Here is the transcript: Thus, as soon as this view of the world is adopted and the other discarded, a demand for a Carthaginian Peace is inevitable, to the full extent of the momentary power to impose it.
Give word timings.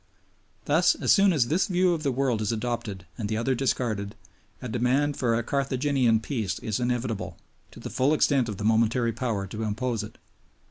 Thus, 0.65 0.95
as 0.95 1.11
soon 1.11 1.31
as 1.31 1.45
this 1.47 1.67
view 1.67 1.93
of 1.93 2.01
the 2.01 2.11
world 2.11 2.41
is 2.41 2.51
adopted 2.51 3.05
and 3.19 3.29
the 3.29 3.37
other 3.37 3.53
discarded, 3.53 4.15
a 4.59 4.67
demand 4.67 5.15
for 5.15 5.35
a 5.35 5.43
Carthaginian 5.43 6.19
Peace 6.21 6.57
is 6.57 6.79
inevitable, 6.79 7.37
to 7.69 7.79
the 7.79 7.91
full 7.91 8.11
extent 8.15 8.49
of 8.49 8.57
the 8.57 8.63
momentary 8.65 9.13
power 9.13 9.45
to 9.45 9.61
impose 9.61 10.01
it. 10.01 10.17